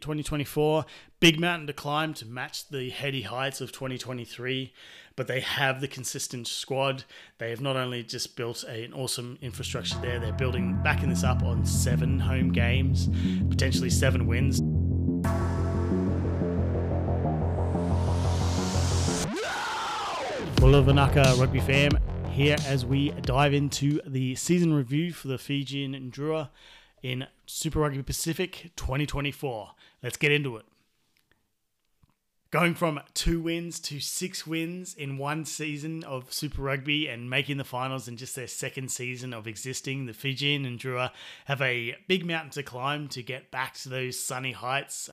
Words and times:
2024. 0.00 0.84
Big 1.20 1.38
mountain 1.38 1.66
to 1.66 1.72
climb 1.72 2.14
to 2.14 2.26
match 2.26 2.68
the 2.68 2.90
heady 2.90 3.22
heights 3.22 3.60
of 3.60 3.72
2023, 3.72 4.72
but 5.16 5.26
they 5.26 5.40
have 5.40 5.80
the 5.80 5.88
consistent 5.88 6.46
squad. 6.46 7.04
They 7.38 7.50
have 7.50 7.60
not 7.60 7.76
only 7.76 8.02
just 8.02 8.36
built 8.36 8.64
a, 8.64 8.84
an 8.84 8.92
awesome 8.92 9.38
infrastructure 9.42 9.98
there, 10.00 10.18
they're 10.18 10.32
building, 10.32 10.80
backing 10.82 11.10
this 11.10 11.24
up 11.24 11.42
on 11.42 11.64
seven 11.64 12.18
home 12.18 12.52
games, 12.52 13.08
potentially 13.48 13.90
seven 13.90 14.26
wins. 14.26 14.60
Well, 20.60 20.84
Vinaka 20.84 21.40
Rugby 21.40 21.60
fam, 21.60 21.92
here 22.30 22.56
as 22.66 22.84
we 22.84 23.12
dive 23.22 23.54
into 23.54 24.00
the 24.06 24.34
season 24.34 24.74
review 24.74 25.12
for 25.12 25.28
the 25.28 25.38
Fijian 25.38 26.10
Drua 26.10 26.50
in 27.02 27.26
Super 27.46 27.80
Rugby 27.80 28.02
Pacific 28.02 28.70
2024. 28.76 29.70
Let's 30.02 30.16
get 30.16 30.32
into 30.32 30.56
it. 30.56 30.66
Going 32.50 32.74
from 32.74 33.00
two 33.14 33.40
wins 33.40 33.78
to 33.80 34.00
six 34.00 34.44
wins 34.44 34.94
in 34.94 35.18
one 35.18 35.44
season 35.44 36.02
of 36.02 36.32
Super 36.32 36.62
Rugby 36.62 37.06
and 37.06 37.30
making 37.30 37.58
the 37.58 37.64
finals 37.64 38.08
in 38.08 38.16
just 38.16 38.34
their 38.34 38.48
second 38.48 38.90
season 38.90 39.32
of 39.32 39.46
existing, 39.46 40.06
the 40.06 40.12
Fijian 40.12 40.64
and 40.64 40.76
Drua 40.76 41.12
have 41.44 41.62
a 41.62 41.94
big 42.08 42.26
mountain 42.26 42.50
to 42.50 42.64
climb 42.64 43.06
to 43.08 43.22
get 43.22 43.52
back 43.52 43.74
to 43.74 43.88
those 43.88 44.18
sunny 44.18 44.50
heights 44.50 45.08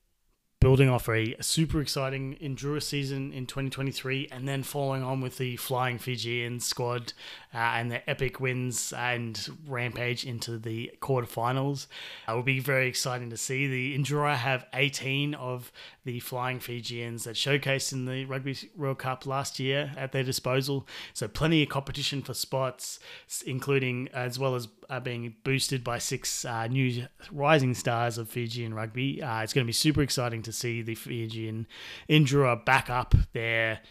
building 0.60 0.90
off 0.90 1.08
a 1.08 1.36
super 1.40 1.80
exciting 1.82 2.36
Drua 2.56 2.82
season 2.82 3.32
in 3.32 3.46
2023 3.46 4.30
and 4.32 4.48
then 4.48 4.64
following 4.64 5.04
on 5.04 5.22
with 5.22 5.38
the 5.38 5.56
Flying 5.58 6.00
Fijian 6.00 6.60
squad 6.60 7.14
uh, 7.54 7.58
and 7.58 7.92
their 7.92 8.02
epic 8.08 8.40
wins 8.40 8.92
and 8.94 9.50
rampage 9.68 10.26
into 10.26 10.58
the 10.58 10.92
quarterfinals. 11.00 11.86
Uh, 12.28 12.32
it 12.32 12.36
will 12.36 12.44
be 12.44 12.60
very 12.60 12.88
exciting 12.88 13.30
to 13.30 13.38
see. 13.38 13.68
The 13.68 14.04
Drua 14.04 14.36
have 14.36 14.66
18 14.74 15.36
of 15.36 15.72
the 16.06 16.20
Flying 16.22 16.60
Fijians 16.60 17.26
that 17.26 17.36
showcased 17.36 17.94
in 17.94 18.06
the 18.06 18.26
Rugby 18.26 18.58
World 18.76 18.98
Cup 18.98 19.28
last 19.28 19.60
year 19.60 19.92
at 19.96 20.12
their 20.12 20.24
disposal. 20.24 20.88
So 21.14 21.28
plenty 21.28 21.62
of 21.62 21.70
competition 21.70 22.24
for 22.24 22.34
spots, 22.34 23.00
including 23.46 24.10
as 24.12 24.40
well 24.40 24.56
as 24.56 24.68
uh, 24.90 25.00
being 25.00 25.36
boosted 25.44 25.84
by 25.84 25.98
six 25.98 26.46
uh, 26.46 26.68
new 26.68 27.08
rising 27.32 27.74
stars 27.74 28.18
of 28.18 28.30
Fijian 28.30 28.74
rugby. 28.74 29.22
Uh, 29.22 29.42
it's 29.42 29.54
going 29.54 29.66
to 29.66 29.70
be 29.70 29.74
super 29.74 30.02
exciting 30.02 30.42
to 30.44 30.52
see 30.52 30.82
the 30.82 30.96
Fijian 30.96 31.68
Drua 32.10 32.64
back 32.64 32.90
up 32.90 33.16
their 33.34 33.82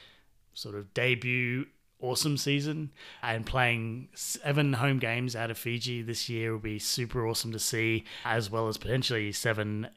sort 0.54 0.74
of 0.74 0.92
debut 0.94 1.66
awesome 2.00 2.36
season 2.36 2.92
and 3.22 3.46
playing 3.46 4.08
seven 4.14 4.74
home 4.74 4.98
games 4.98 5.34
out 5.34 5.50
of 5.50 5.58
Fiji 5.58 6.02
this 6.02 6.28
year 6.28 6.52
will 6.52 6.58
be 6.58 6.78
super 6.78 7.26
awesome 7.26 7.52
to 7.52 7.58
see 7.58 8.04
as 8.24 8.50
well 8.50 8.68
as 8.68 8.76
potentially 8.76 9.32
seven 9.32 9.88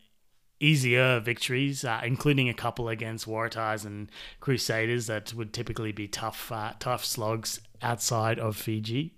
easier 0.60 1.20
victories, 1.20 1.86
uh, 1.86 2.02
including 2.04 2.50
a 2.50 2.54
couple 2.54 2.90
against 2.90 3.28
Waratahs 3.28 3.86
and 3.86 4.10
Crusaders 4.40 5.08
that 5.08 5.34
would 5.34 5.54
typically 5.54 5.92
be 5.92 6.08
tough, 6.08 6.52
uh, 6.52 6.74
tough 6.80 7.06
slogs 7.06 7.62
outside 7.82 8.40
of 8.40 8.58
Fiji. 8.58 9.16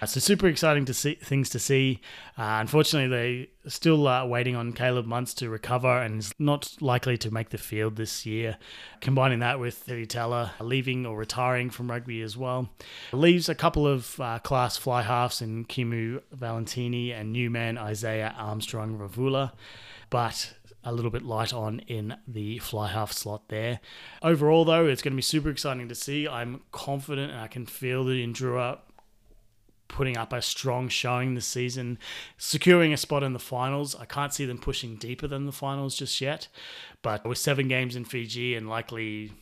Uh, 0.00 0.06
so 0.06 0.20
super 0.20 0.46
exciting 0.46 0.84
to 0.84 0.94
see 0.94 1.14
things 1.14 1.48
to 1.50 1.58
see. 1.58 2.00
Uh, 2.36 2.58
unfortunately, 2.60 3.08
they 3.08 3.70
still 3.70 4.06
uh, 4.08 4.26
waiting 4.26 4.56
on 4.56 4.72
Caleb 4.72 5.06
Muntz 5.06 5.34
to 5.34 5.48
recover 5.48 6.02
and 6.02 6.18
is 6.18 6.32
not 6.38 6.74
likely 6.80 7.16
to 7.18 7.30
make 7.32 7.50
the 7.50 7.58
field 7.58 7.96
this 7.96 8.26
year. 8.26 8.56
Combining 9.00 9.38
that 9.40 9.60
with 9.60 9.86
Teti 9.86 10.08
Tela 10.08 10.52
leaving 10.60 11.06
or 11.06 11.16
retiring 11.16 11.70
from 11.70 11.90
rugby 11.90 12.22
as 12.22 12.36
well, 12.36 12.70
leaves 13.12 13.48
a 13.48 13.54
couple 13.54 13.86
of 13.86 14.18
uh, 14.20 14.38
class 14.40 14.76
fly 14.76 15.02
halves 15.02 15.40
in 15.40 15.64
Kemu 15.64 16.20
Valetini 16.36 17.12
and 17.12 17.32
new 17.32 17.50
man 17.50 17.78
Isaiah 17.78 18.34
Armstrong 18.36 18.98
Ravula, 18.98 19.52
but 20.10 20.54
a 20.84 20.92
little 20.92 21.10
bit 21.10 21.22
light 21.22 21.52
on 21.54 21.78
in 21.80 22.16
the 22.26 22.58
fly 22.58 22.88
half 22.88 23.12
slot 23.12 23.48
there. 23.48 23.80
Overall, 24.22 24.64
though, 24.64 24.86
it's 24.86 25.02
going 25.02 25.12
to 25.12 25.16
be 25.16 25.22
super 25.22 25.48
exciting 25.48 25.88
to 25.88 25.94
see. 25.94 26.26
I'm 26.26 26.62
confident 26.72 27.30
and 27.30 27.40
I 27.40 27.46
can 27.46 27.66
feel 27.66 28.04
the 28.04 28.26
Drua 28.26 28.78
putting 29.92 30.16
up 30.16 30.32
a 30.32 30.42
strong 30.42 30.88
showing 30.88 31.34
this 31.34 31.46
season, 31.46 31.98
securing 32.36 32.92
a 32.92 32.96
spot 32.96 33.22
in 33.22 33.32
the 33.32 33.38
finals. 33.38 33.94
I 33.94 34.06
can't 34.06 34.34
see 34.34 34.44
them 34.44 34.58
pushing 34.58 34.96
deeper 34.96 35.28
than 35.28 35.46
the 35.46 35.52
finals 35.52 35.96
just 35.96 36.20
yet, 36.20 36.48
but 37.02 37.24
with 37.24 37.38
seven 37.38 37.68
games 37.68 37.94
in 37.94 38.04
Fiji 38.04 38.56
and 38.56 38.68
likely 38.68 39.32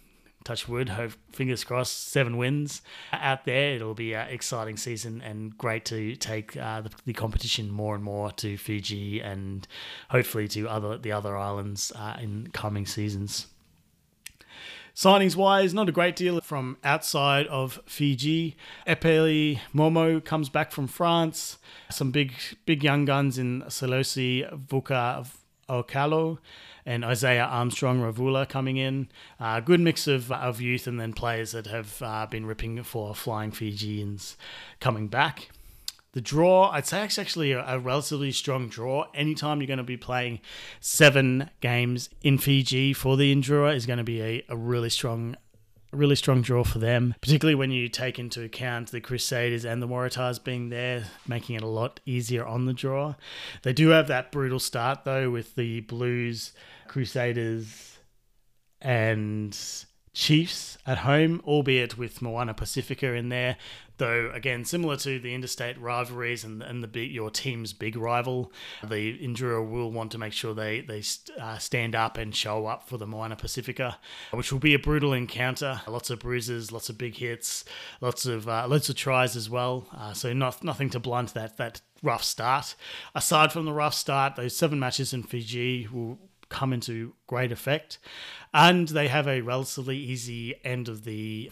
touch 0.44 0.68
wood, 0.68 0.88
hope 0.90 1.12
fingers 1.32 1.64
crossed, 1.64 2.08
seven 2.08 2.36
wins 2.36 2.82
out 3.12 3.44
there. 3.44 3.74
It'll 3.74 3.94
be 3.94 4.14
an 4.14 4.28
exciting 4.28 4.76
season 4.76 5.20
and 5.22 5.56
great 5.56 5.84
to 5.86 6.16
take 6.16 6.56
uh, 6.56 6.82
the, 6.82 6.90
the, 7.04 7.12
competition 7.12 7.70
more 7.70 7.94
and 7.94 8.02
more 8.02 8.32
to 8.32 8.56
Fiji 8.56 9.20
and 9.20 9.66
hopefully 10.08 10.48
to 10.48 10.68
other 10.68 10.98
the 10.98 11.12
other 11.12 11.36
islands 11.36 11.92
uh, 11.94 12.16
in 12.20 12.48
coming 12.52 12.86
seasons. 12.86 13.46
Signings 15.00 15.34
wise, 15.34 15.72
not 15.72 15.88
a 15.88 15.92
great 15.92 16.14
deal 16.14 16.42
from 16.42 16.76
outside 16.84 17.46
of 17.46 17.80
Fiji. 17.86 18.54
Epeli 18.86 19.58
Momo 19.74 20.22
comes 20.22 20.50
back 20.50 20.72
from 20.72 20.86
France. 20.86 21.56
Some 21.90 22.10
big 22.10 22.34
big 22.66 22.84
young 22.84 23.06
guns 23.06 23.38
in 23.38 23.62
Selosi 23.62 24.44
Vuka 24.66 25.26
Okalo 25.70 26.36
and 26.84 27.02
Isaiah 27.02 27.46
Armstrong 27.46 28.02
Ravula 28.02 28.44
coming 28.44 28.76
in. 28.76 29.08
Uh, 29.40 29.60
good 29.60 29.80
mix 29.80 30.06
of, 30.06 30.30
of 30.30 30.60
youth 30.60 30.86
and 30.86 31.00
then 31.00 31.14
players 31.14 31.52
that 31.52 31.66
have 31.66 32.02
uh, 32.02 32.26
been 32.26 32.44
ripping 32.44 32.82
for 32.82 33.14
Flying 33.14 33.52
Fijians 33.52 34.36
coming 34.80 35.08
back. 35.08 35.48
The 36.12 36.20
draw, 36.20 36.70
I'd 36.70 36.86
say 36.86 37.04
it's 37.04 37.18
actually 37.18 37.52
a, 37.52 37.64
a, 37.64 37.78
relatively 37.78 38.32
strong 38.32 38.68
draw. 38.68 39.06
Anytime 39.14 39.60
you're 39.60 39.68
going 39.68 39.78
to 39.78 39.84
be 39.84 39.96
playing 39.96 40.40
seven 40.80 41.50
games 41.60 42.10
in 42.22 42.36
Fiji 42.36 42.92
for 42.92 43.16
the 43.16 43.34
Drua 43.36 43.76
is 43.76 43.86
going 43.86 43.98
to 43.98 44.04
be 44.04 44.20
a, 44.20 44.44
a 44.48 44.56
really 44.56 44.90
strong 44.90 45.36
really 45.92 46.14
strong 46.14 46.40
draw 46.40 46.62
for 46.62 46.78
them, 46.78 47.14
particularly 47.20 47.54
when 47.54 47.70
you 47.70 47.88
take 47.88 48.18
into 48.18 48.42
account 48.44 48.92
the 48.92 49.00
Crusaders 49.00 49.64
and 49.64 49.82
the 49.82 49.88
Waratahs 49.88 50.42
being 50.42 50.68
there, 50.68 51.04
making 51.26 51.56
it 51.56 51.62
a 51.62 51.66
lot 51.66 51.98
easier 52.06 52.46
on 52.46 52.66
the 52.66 52.72
draw. 52.72 53.16
They 53.62 53.72
do 53.72 53.88
have 53.88 54.06
that 54.08 54.30
brutal 54.30 54.60
start 54.60 55.04
though 55.04 55.30
with 55.30 55.56
the 55.56 55.80
Blues, 55.80 56.52
Crusaders, 56.86 57.98
and 58.80 59.56
Chiefs 60.12 60.76
at 60.86 60.98
home, 60.98 61.40
albeit 61.44 61.96
with 61.96 62.20
Moana 62.20 62.52
Pacifica 62.52 63.12
in 63.14 63.28
there. 63.28 63.56
Though 63.98 64.30
again, 64.34 64.64
similar 64.64 64.96
to 64.96 65.20
the 65.20 65.34
interstate 65.34 65.78
rivalries 65.78 66.42
and 66.42 66.62
and 66.62 66.82
the 66.82 67.00
your 67.00 67.30
team's 67.30 67.72
big 67.72 67.96
rival, 67.96 68.50
the 68.82 69.18
Drua 69.18 69.68
will 69.68 69.92
want 69.92 70.10
to 70.12 70.18
make 70.18 70.32
sure 70.32 70.54
they 70.54 70.80
they 70.80 71.02
uh, 71.38 71.58
stand 71.58 71.94
up 71.94 72.16
and 72.16 72.34
show 72.34 72.66
up 72.66 72.88
for 72.88 72.96
the 72.96 73.06
Moana 73.06 73.36
Pacifica, 73.36 73.98
which 74.32 74.50
will 74.50 74.58
be 74.58 74.74
a 74.74 74.78
brutal 74.78 75.12
encounter. 75.12 75.82
Lots 75.86 76.08
of 76.10 76.18
bruises, 76.18 76.72
lots 76.72 76.88
of 76.88 76.96
big 76.96 77.16
hits, 77.16 77.64
lots 78.00 78.24
of 78.24 78.48
uh, 78.48 78.66
lots 78.66 78.88
of 78.88 78.96
tries 78.96 79.36
as 79.36 79.50
well. 79.50 79.86
Uh, 79.94 80.14
so 80.14 80.32
not 80.32 80.64
nothing 80.64 80.90
to 80.90 80.98
blunt 80.98 81.34
that 81.34 81.58
that 81.58 81.82
rough 82.02 82.24
start. 82.24 82.74
Aside 83.14 83.52
from 83.52 83.66
the 83.66 83.72
rough 83.72 83.94
start, 83.94 84.34
those 84.34 84.56
seven 84.56 84.80
matches 84.80 85.12
in 85.12 85.22
Fiji 85.22 85.86
will 85.92 86.18
come 86.50 86.74
into 86.74 87.14
great 87.26 87.50
effect. 87.50 87.98
And 88.52 88.88
they 88.88 89.08
have 89.08 89.26
a 89.26 89.40
relatively 89.40 89.96
easy 89.96 90.54
end 90.64 90.88
of 90.88 91.04
the 91.04 91.50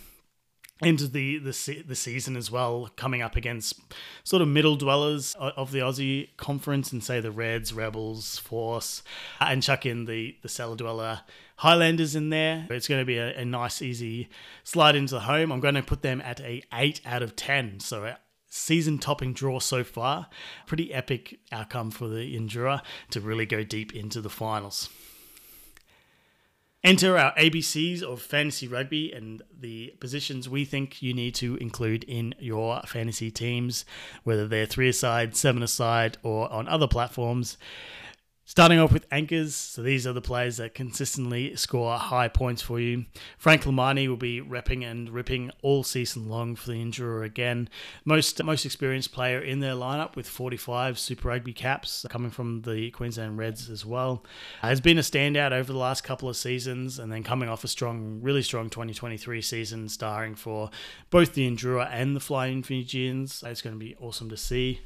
end 0.81 1.00
of 1.00 1.12
the, 1.12 1.38
the 1.38 1.82
the 1.86 1.97
season 1.97 2.36
as 2.36 2.50
well, 2.50 2.88
coming 2.94 3.20
up 3.20 3.34
against 3.34 3.81
sort 4.22 4.42
of 4.42 4.47
middle 4.47 4.76
dwellers 4.76 5.34
of 5.38 5.72
the 5.72 5.81
Aussie 5.81 6.37
conference, 6.37 6.92
and 6.92 7.03
say 7.03 7.19
the 7.19 7.32
Reds, 7.32 7.72
Rebels, 7.72 8.38
Force, 8.38 9.03
and 9.41 9.62
chuck 9.62 9.87
in 9.87 10.04
the 10.04 10.37
the 10.42 10.48
cellar 10.48 10.76
dweller 10.76 11.22
Highlanders 11.56 12.14
in 12.14 12.31
there. 12.31 12.69
It's 12.70 12.87
going 12.87 13.00
to 13.00 13.04
be 13.04 13.19
a, 13.19 13.37
a 13.41 13.44
nice, 13.44 13.82
easy 13.82 14.28
slide 14.62 14.94
into 14.94 15.14
the 15.14 15.22
home. 15.22 15.50
I'm 15.50 15.58
going 15.58 15.75
to 15.75 15.82
put 15.82 16.03
them 16.03 16.20
at 16.20 16.38
a 16.41 16.62
eight 16.72 17.00
out 17.04 17.22
of 17.22 17.34
ten. 17.34 17.81
So 17.81 18.14
season 18.48 18.98
topping 18.98 19.32
draw 19.32 19.59
so 19.59 19.84
far. 19.84 20.28
Pretty 20.66 20.92
epic 20.92 21.38
outcome 21.53 21.91
for 21.91 22.09
the 22.09 22.38
Drua 22.41 22.82
to 23.10 23.20
really 23.20 23.47
go 23.47 23.62
deep 23.62 23.94
into 23.94 24.20
the 24.20 24.31
finals. 24.31 24.88
Enter 26.84 27.19
our 27.19 27.34
ABCs 27.34 28.02
of 28.02 28.23
fantasy 28.23 28.69
rugby 28.69 29.12
and 29.12 29.43
the 29.58 29.93
positions 29.99 30.49
we 30.49 30.64
think 30.64 31.02
you 31.02 31.12
need 31.12 31.34
to 31.34 31.56
include 31.56 32.05
in 32.05 32.37
your 32.38 32.81
fantasy 32.87 33.32
teams, 33.32 33.84
whether 34.23 34.46
they're 34.46 34.64
three 34.64 34.88
aside, 34.88 35.34
seven 35.37 35.62
aside, 35.62 36.19
or 36.23 36.50
on 36.52 36.69
other 36.69 36.87
platforms. 36.87 37.58
Starting 38.49 38.79
off 38.79 38.95
with 38.95 39.06
anchors, 39.12 39.55
so 39.55 39.83
these 39.83 40.06
are 40.06 40.15
the 40.15 40.23
players 40.23 40.56
that 40.56 40.75
consistently 40.75 41.55
score 41.55 41.99
high 41.99 42.29
points 42.29 42.62
for 42.62 42.81
you. 42.81 43.05
Frank 43.37 43.65
Lomani 43.65 44.09
will 44.09 44.17
be 44.17 44.41
repping 44.41 44.91
and 44.91 45.11
ripping 45.11 45.50
all 45.61 45.85
season 45.85 46.31
long 46.31 46.56
for 46.56 46.71
the 46.71 46.83
Drua 46.87 47.27
again. 47.27 47.69
Most 48.06 48.43
most 48.43 48.65
experienced 48.65 49.12
player 49.12 49.39
in 49.39 49.61
their 49.61 49.75
lineup 49.75 50.17
with 50.17 50.27
45 50.27 50.99
Super 50.99 51.29
Rugby 51.29 51.53
caps 51.53 52.06
coming 52.09 52.31
from 52.31 52.62
the 52.62 52.91
Queensland 52.91 53.37
Reds 53.37 53.69
as 53.69 53.85
well. 53.85 54.25
Has 54.62 54.81
been 54.81 54.97
a 54.97 55.03
standout 55.03 55.53
over 55.53 55.71
the 55.71 55.79
last 55.79 56.03
couple 56.03 56.31
of 56.31 56.37
seasons 56.39 56.99
and 56.99 57.12
then 57.12 57.23
coming 57.23 57.50
off 57.50 57.65
a 57.65 57.69
strong, 57.69 58.21
really 58.23 58.43
strong 58.43 58.71
2023 58.71 59.43
season, 59.43 59.91
starring 59.91 60.35
for 60.35 60.71
both 61.11 61.35
the 61.35 61.47
Drua 61.55 61.91
and 61.93 62.17
the 62.17 62.21
Flying 62.21 62.62
Fijians. 62.62 63.45
It's 63.47 63.61
going 63.61 63.79
to 63.79 63.79
be 63.79 63.95
awesome 64.00 64.31
to 64.31 64.39
see. 64.39 64.81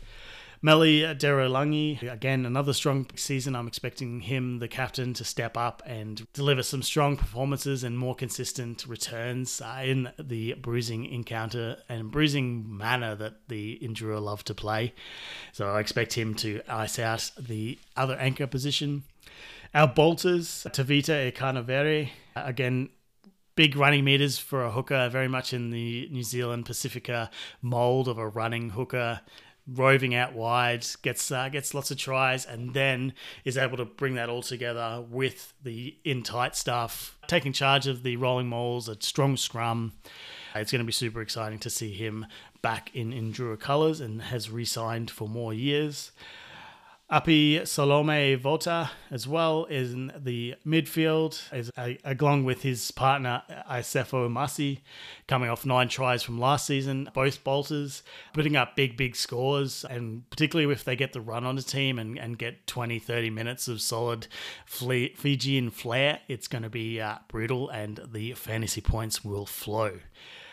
Meli 0.64 1.00
Derenalagi, 1.00 2.08
again, 2.08 2.46
another 2.46 2.72
strong 2.72 3.08
season. 3.16 3.56
I'm 3.56 3.66
expecting 3.66 4.20
him, 4.20 4.60
the 4.60 4.68
captain, 4.68 5.12
to 5.14 5.24
step 5.24 5.56
up 5.56 5.82
and 5.84 6.24
deliver 6.32 6.62
some 6.62 6.82
strong 6.82 7.16
performances 7.16 7.82
and 7.82 7.98
more 7.98 8.14
consistent 8.14 8.86
returns 8.86 9.60
uh, 9.60 9.82
in 9.84 10.12
the 10.20 10.54
bruising 10.54 11.06
encounter 11.06 11.78
and 11.88 12.12
bruising 12.12 12.76
manner 12.76 13.16
that 13.16 13.48
the 13.48 13.80
Drua 13.82 14.22
love 14.22 14.44
to 14.44 14.54
play. 14.54 14.94
So 15.52 15.68
I 15.68 15.80
expect 15.80 16.12
him 16.12 16.32
to 16.36 16.62
ice 16.68 17.00
out 17.00 17.32
the 17.36 17.76
other 17.96 18.14
anchor 18.14 18.46
position. 18.46 19.02
Our 19.74 19.88
bolters, 19.88 20.64
Tevita 20.70 21.32
Ikanivere, 21.32 22.10
again, 22.36 22.90
big 23.56 23.74
running 23.74 24.04
meters 24.04 24.38
for 24.38 24.62
a 24.62 24.70
hooker, 24.70 25.08
very 25.08 25.28
much 25.28 25.52
in 25.52 25.70
the 25.70 26.08
New 26.12 26.22
Zealand 26.22 26.66
Pacifica 26.66 27.30
mold 27.60 28.06
of 28.06 28.16
a 28.16 28.28
running 28.28 28.70
hooker, 28.70 29.22
roving 29.66 30.14
out 30.14 30.32
wide, 30.32 30.86
gets 31.02 31.30
uh, 31.30 31.48
gets 31.48 31.74
lots 31.74 31.90
of 31.90 31.96
tries, 31.96 32.44
and 32.44 32.74
then 32.74 33.12
is 33.44 33.56
able 33.56 33.76
to 33.76 33.84
bring 33.84 34.14
that 34.14 34.28
all 34.28 34.42
together 34.42 35.04
with 35.08 35.54
the 35.62 35.96
in 36.04 36.22
tight 36.22 36.56
stuff, 36.56 37.18
taking 37.26 37.52
charge 37.52 37.86
of 37.86 38.02
the 38.02 38.16
rolling 38.16 38.48
mauls, 38.48 38.88
a 38.88 38.96
strong 39.00 39.36
scrum. 39.36 39.92
It's 40.54 40.70
going 40.70 40.80
to 40.80 40.86
be 40.86 40.92
super 40.92 41.22
exciting 41.22 41.58
to 41.60 41.70
see 41.70 41.92
him 41.92 42.26
back 42.60 42.94
in 42.94 43.32
Drua 43.32 43.58
colours 43.58 44.00
and 44.00 44.22
has 44.22 44.50
re-signed 44.50 45.10
for 45.10 45.28
more 45.28 45.54
years. 45.54 46.12
Apisalome 47.12 48.40
Vota 48.40 48.88
as 49.10 49.28
well 49.28 49.64
in 49.64 50.10
the 50.16 50.54
midfield, 50.66 51.42
is, 51.52 51.70
along 52.06 52.44
with 52.44 52.62
his 52.62 52.90
partner 52.90 53.42
Iosefo 53.70 54.30
Masi, 54.30 54.78
coming 55.28 55.50
off 55.50 55.66
nine 55.66 55.90
tries 55.90 56.22
from 56.22 56.40
last 56.40 56.66
season. 56.66 57.10
Both 57.12 57.44
bolters 57.44 58.02
putting 58.32 58.56
up 58.56 58.76
big, 58.76 58.96
big 58.96 59.14
scores, 59.14 59.84
and 59.84 60.28
particularly 60.30 60.72
if 60.72 60.84
they 60.84 60.96
get 60.96 61.12
the 61.12 61.20
run 61.20 61.44
on 61.44 61.56
the 61.56 61.62
team 61.62 61.98
and, 61.98 62.18
and 62.18 62.38
get 62.38 62.66
20, 62.66 62.98
30 62.98 63.28
minutes 63.28 63.68
of 63.68 63.82
solid 63.82 64.26
Fijian 64.64 65.68
flair, 65.68 66.20
it's 66.28 66.48
going 66.48 66.62
to 66.62 66.70
be 66.70 66.98
uh, 66.98 67.16
brutal 67.28 67.68
and 67.68 68.00
the 68.10 68.32
fantasy 68.32 68.80
points 68.80 69.22
will 69.22 69.44
flow. 69.44 69.98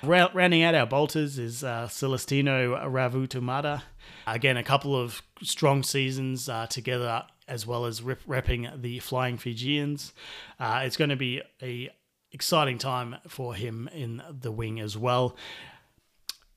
Rounding 0.01 0.63
out 0.63 0.75
our 0.75 0.85
bolters 0.85 1.37
is 1.37 1.63
uh, 1.63 1.87
Selestino 1.87 2.73
Ravutaumada. 2.89 3.81
Again, 4.25 4.55
a 4.55 4.63
couple 4.63 4.95
of 4.95 5.21
strong 5.41 5.83
seasons 5.83 6.47
uh, 6.47 6.67
together, 6.67 7.25
as 7.49 7.67
well 7.67 7.85
as 7.85 8.01
rep- 8.01 8.23
repping 8.23 8.81
the 8.81 8.99
Flying 8.99 9.37
Fijians. 9.37 10.13
Uh, 10.57 10.83
it's 10.85 10.95
going 10.95 11.09
to 11.09 11.17
be 11.17 11.41
a 11.61 11.89
exciting 12.31 12.77
time 12.77 13.17
for 13.27 13.55
him 13.55 13.89
in 13.91 14.21
the 14.29 14.51
wing 14.51 14.79
as 14.79 14.97
well. 14.97 15.35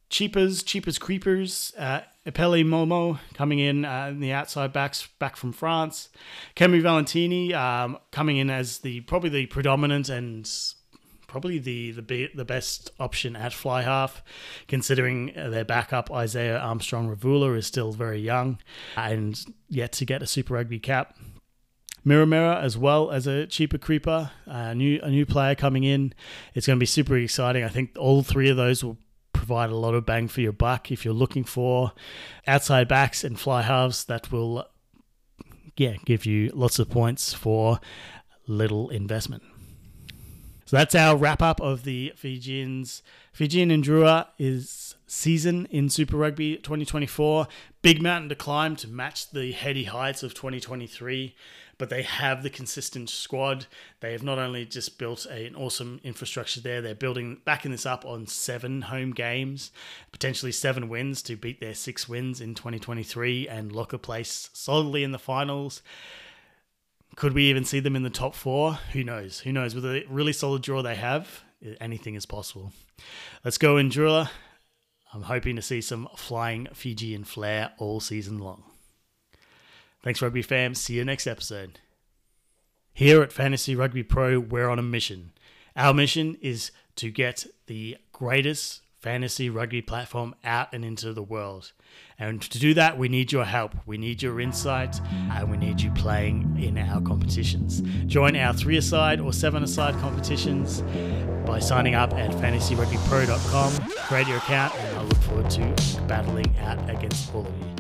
Cheapers, 0.09 0.63
cheapers 0.63 0.99
creepers. 0.99 1.73
Uh, 1.77 2.03
Epeli 2.25 2.65
Momo 2.65 3.19
coming 3.35 3.59
in 3.59 3.85
uh, 3.85 4.09
in 4.11 4.21
the 4.21 4.31
outside 4.31 4.73
backs 4.73 5.09
back 5.19 5.37
from 5.37 5.53
France. 5.53 6.11
Kemu 6.55 6.81
Valetini 6.81 7.55
um, 7.55 7.99
coming 8.13 8.37
in 8.37 8.51
as 8.51 8.79
the 8.81 9.01
probably 9.01 9.31
the 9.31 9.47
predominant 9.47 10.09
and 10.09 10.47
probably 11.33 11.59
the 11.59 11.93
the 11.93 12.29
the 12.35 12.45
best 12.45 12.91
option 13.01 13.35
at 13.35 13.55
fly 13.55 13.83
half, 13.83 14.23
considering 14.69 15.33
their 15.35 15.65
backup 15.65 16.13
Isaiah 16.13 16.59
Armstrong 16.59 17.09
Ravula 17.09 17.55
is 17.55 17.67
still 17.67 17.93
very 17.93 18.21
young 18.21 18.59
and 18.97 19.43
yet 19.69 19.93
to 19.93 20.05
get 20.05 20.23
a 20.23 20.27
Super 20.27 20.55
Rugby 20.55 20.79
cap. 20.79 21.17
Miramira 22.05 22.61
as 22.63 22.77
well 22.77 23.11
as 23.11 23.27
a 23.27 23.47
cheaper 23.47 23.79
creeper, 23.79 24.31
a 24.45 24.75
new 24.75 25.01
a 25.03 25.09
new 25.09 25.25
player 25.25 25.55
coming 25.55 25.85
in. 25.85 26.13
It's 26.55 26.67
going 26.67 26.79
to 26.79 26.81
be 26.81 26.87
super 26.87 27.17
exciting. 27.17 27.65
I 27.65 27.69
think 27.69 27.97
all 27.99 28.23
three 28.23 28.51
of 28.51 28.59
those 28.59 28.85
will 28.85 28.99
provide 29.33 29.71
a 29.71 29.77
lot 29.77 29.95
of 29.95 30.05
bang 30.05 30.29
for 30.29 30.43
your 30.43 30.53
buck 30.53 30.93
if 30.93 31.05
you're 31.05 31.15
looking 31.15 31.45
for 31.45 31.93
outside 32.47 32.89
backs 32.89 33.25
and 33.25 33.41
fly 33.41 33.63
halves 33.63 34.05
that 34.05 34.31
will 34.31 34.67
yeah 35.79 35.97
give 36.05 36.27
you 36.27 36.51
lots 36.55 36.79
of 36.79 36.91
points 36.91 37.33
for 37.33 37.81
little 38.47 38.91
investment. 38.91 39.43
So 40.73 40.79
that's 40.79 40.95
our 40.95 41.19
wrap 41.19 41.43
up 41.43 41.61
of 41.61 41.85
the 41.85 42.15
Fijians. 42.17 43.03
Fijian 43.31 43.69
Drua 43.83 44.29
is 44.39 44.95
season 45.07 45.67
in 45.67 45.91
Super 45.91 46.17
Rugby 46.17 46.57
2024. 46.57 47.47
Big 47.83 48.01
mountain 48.01 48.31
to 48.31 48.35
climb 48.35 48.77
to 48.77 48.89
match 48.89 49.33
the 49.33 49.53
heady 49.53 49.85
heights 49.85 50.23
of 50.23 50.33
2023, 50.33 51.35
but 51.77 51.91
they 51.91 52.01
have 52.01 52.43
the 52.43 52.49
consistent 52.49 53.11
squad. 53.11 53.67
They 54.01 54.13
have 54.13 54.23
not 54.23 54.39
only 54.39 54.65
just 54.65 54.99
built 54.99 55.27
a, 55.27 55.45
an 55.45 55.57
awesome 55.57 56.01
infrastructure 56.05 56.63
there, 56.63 56.81
they're 56.81 56.95
building 56.95 57.43
backing 57.45 57.71
this 57.71 57.85
up 57.85 58.07
on 58.07 58.27
seven 58.27 58.81
home 58.81 59.11
games, 59.11 59.73
potentially 60.11 60.53
seven 60.53 60.89
wins 60.89 61.21
to 61.25 61.37
beat 61.37 61.61
their 61.61 61.75
six 61.75 62.09
wins 62.09 62.41
in 62.41 62.55
2023 62.55 63.47
and 63.47 63.73
lock 63.73 63.93
a 63.93 63.99
place 63.99 64.49
solidly 64.55 65.05
in 65.05 65.13
the 65.13 65.19
finals. 65.19 65.83
Could 67.17 67.35
we 67.35 67.45
even 67.45 67.65
see 67.65 67.81
them 67.81 67.95
in 67.97 68.03
the 68.03 68.11
top 68.11 68.35
four? 68.35 68.75
Who 68.93 69.05
knows? 69.05 69.41
Who 69.41 69.53
knows? 69.53 69.75
With 69.75 69.85
a 69.85 70.05
really 70.09 70.33
solid 70.33 70.63
draw 70.63 70.83
they 70.83 70.95
have, 70.95 71.43
anything 71.81 72.15
is 72.15 72.27
possible. 72.27 72.73
Let's 73.45 73.59
go 73.59 73.77
in 73.77 73.91
Drua. 73.91 74.31
I'm 75.13 75.23
hoping 75.23 75.57
to 75.57 75.63
see 75.63 75.83
some 75.83 76.09
flying 76.17 76.69
Fijian 76.73 77.25
flair 77.25 77.73
all 77.77 78.01
season 78.01 78.39
long. 78.39 78.65
Thanks, 80.03 80.23
Rugby 80.23 80.43
fam. 80.43 80.75
See 80.75 80.95
you 80.95 81.05
next 81.05 81.27
episode. 81.27 81.79
Here 82.95 83.23
at 83.23 83.33
Fantasy 83.33 83.77
Rugby 83.77 84.03
Pro, 84.03 84.41
we're 84.41 84.69
on 84.69 84.79
a 84.79 84.83
mission. 84.83 85.33
Our 85.77 85.95
mission 85.95 86.37
is 86.41 86.73
to 86.97 87.11
get 87.11 87.47
the 87.67 87.99
greatest 88.13 88.81
fantasy 89.03 89.51
rugby 89.51 89.83
platform 89.83 90.35
out 90.45 90.73
and 90.73 90.85
into 90.85 91.13
the 91.13 91.23
world. 91.23 91.73
And 92.19 92.41
to 92.41 92.59
do 92.59 92.73
that, 92.75 92.99
we 92.99 93.09
need 93.09 93.33
your 93.33 93.45
help. 93.45 93.75
We 93.85 93.99
need 93.99 94.23
your 94.23 94.41
insight, 94.41 95.01
and 95.33 95.51
we 95.51 95.57
need 95.57 95.81
you 95.81 95.91
playing 95.91 96.57
in 96.63 96.79
our 96.79 97.01
competitions. 97.01 97.81
Join 98.07 98.37
our 98.37 98.55
three 98.55 98.77
aside 98.77 99.19
or 99.19 99.33
seven 99.33 99.65
aside 99.65 99.95
competitions 100.01 100.83
by 101.45 101.59
signing 101.59 101.97
up 101.97 102.15
at 102.15 102.31
fantasyrugbypro.com. 102.31 103.89
Create 104.07 104.29
your 104.29 104.39
account, 104.39 104.75
and 104.77 104.99
I 104.99 105.03
look 105.03 105.19
forward 105.19 105.51
to 105.51 106.03
battling 106.07 106.57
out 106.59 106.89
against 106.89 107.35
all 107.35 107.45
of 107.45 107.59
you. 107.59 107.72